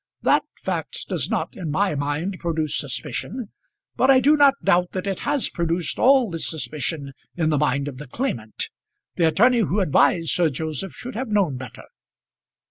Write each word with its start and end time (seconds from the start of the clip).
That 0.23 0.41
fact 0.57 1.05
does 1.09 1.29
not 1.29 1.55
in 1.55 1.69
my 1.69 1.93
mind 1.93 2.37
produce 2.39 2.75
suspicion; 2.75 3.51
but 3.95 4.09
I 4.09 4.19
do 4.19 4.35
not 4.35 4.55
doubt 4.63 4.93
that 4.93 5.05
it 5.05 5.19
has 5.29 5.47
produced 5.47 5.99
all 5.99 6.27
this 6.27 6.47
suspicion 6.47 7.13
in 7.35 7.51
the 7.51 7.59
mind 7.59 7.87
of 7.87 7.99
the 7.99 8.07
claimant. 8.07 8.69
The 9.17 9.27
attorney 9.27 9.59
who 9.59 9.79
advised 9.79 10.31
Sir 10.31 10.49
Joseph 10.49 10.93
should 10.95 11.13
have 11.13 11.27
known 11.29 11.55
better." 11.55 11.83